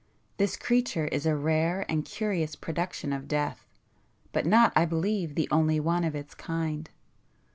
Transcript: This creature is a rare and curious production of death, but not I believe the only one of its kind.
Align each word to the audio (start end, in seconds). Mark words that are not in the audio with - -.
This 0.37 0.57
creature 0.57 1.05
is 1.09 1.27
a 1.27 1.35
rare 1.35 1.85
and 1.87 2.03
curious 2.03 2.55
production 2.55 3.13
of 3.13 3.27
death, 3.27 3.67
but 4.31 4.47
not 4.47 4.73
I 4.75 4.83
believe 4.83 5.35
the 5.35 5.47
only 5.51 5.79
one 5.79 6.03
of 6.03 6.15
its 6.15 6.33
kind. 6.33 6.89